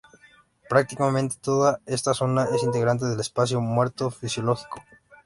Prácticamente 0.67 1.35
toda 1.39 1.79
esta 1.85 2.15
zona 2.15 2.45
es 2.45 2.63
integrante 2.63 3.05
del 3.05 3.19
espacio 3.19 3.61
muerto 3.61 4.09
fisiológico. 4.09 4.81